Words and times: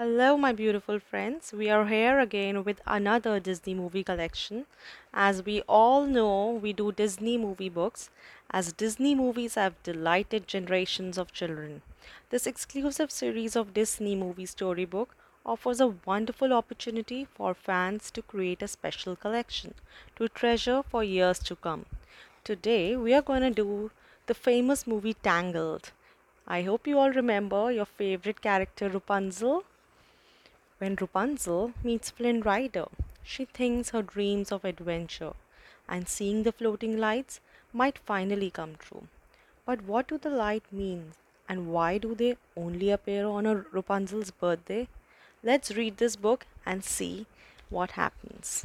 Hello, 0.00 0.36
my 0.36 0.52
beautiful 0.52 1.00
friends. 1.00 1.52
We 1.52 1.68
are 1.68 1.84
here 1.86 2.20
again 2.20 2.62
with 2.62 2.80
another 2.86 3.40
Disney 3.40 3.74
movie 3.74 4.04
collection. 4.04 4.66
As 5.12 5.44
we 5.44 5.62
all 5.62 6.06
know, 6.06 6.52
we 6.52 6.72
do 6.72 6.92
Disney 6.92 7.36
movie 7.36 7.68
books, 7.68 8.08
as 8.48 8.72
Disney 8.72 9.16
movies 9.16 9.56
have 9.56 9.82
delighted 9.82 10.46
generations 10.46 11.18
of 11.18 11.32
children. 11.32 11.82
This 12.30 12.46
exclusive 12.46 13.10
series 13.10 13.56
of 13.56 13.74
Disney 13.74 14.14
movie 14.14 14.46
storybook 14.46 15.16
offers 15.44 15.80
a 15.80 15.94
wonderful 16.06 16.52
opportunity 16.52 17.24
for 17.24 17.52
fans 17.52 18.12
to 18.12 18.22
create 18.22 18.62
a 18.62 18.68
special 18.68 19.16
collection 19.16 19.74
to 20.14 20.28
treasure 20.28 20.84
for 20.88 21.02
years 21.02 21.40
to 21.40 21.56
come. 21.56 21.86
Today, 22.44 22.94
we 22.94 23.14
are 23.14 23.22
going 23.22 23.42
to 23.42 23.50
do 23.50 23.90
the 24.26 24.34
famous 24.34 24.86
movie 24.86 25.14
Tangled. 25.14 25.90
I 26.46 26.62
hope 26.62 26.86
you 26.86 27.00
all 27.00 27.10
remember 27.10 27.72
your 27.72 27.84
favorite 27.84 28.40
character 28.40 28.88
Rapunzel. 28.88 29.64
When 30.78 30.94
Rapunzel 30.94 31.72
meets 31.82 32.10
Flynn 32.10 32.40
Rider, 32.40 32.86
she 33.24 33.46
thinks 33.46 33.90
her 33.90 34.02
dreams 34.02 34.52
of 34.52 34.64
adventure 34.64 35.32
and 35.88 36.08
seeing 36.08 36.44
the 36.44 36.52
floating 36.52 36.96
lights 36.96 37.40
might 37.72 37.98
finally 37.98 38.50
come 38.50 38.76
true. 38.76 39.08
But 39.66 39.82
what 39.82 40.06
do 40.06 40.18
the 40.18 40.30
lights 40.30 40.70
mean 40.70 41.14
and 41.48 41.72
why 41.72 41.98
do 41.98 42.14
they 42.14 42.36
only 42.56 42.90
appear 42.90 43.26
on 43.26 43.44
a 43.44 43.64
Rapunzel's 43.72 44.30
birthday? 44.30 44.86
Let's 45.42 45.72
read 45.72 45.96
this 45.96 46.14
book 46.14 46.46
and 46.64 46.84
see 46.84 47.26
what 47.70 47.92
happens. 47.92 48.64